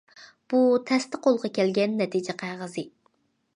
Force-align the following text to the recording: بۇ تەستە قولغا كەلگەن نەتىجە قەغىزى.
بۇ 0.53 0.61
تەستە 0.91 1.19
قولغا 1.27 1.53
كەلگەن 1.59 1.95
نەتىجە 2.01 2.37
قەغىزى. 2.43 2.89